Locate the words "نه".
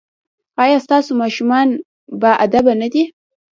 2.81-2.87